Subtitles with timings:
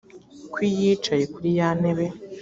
[0.53, 2.05] kw’iyicaye kuri ya ntebe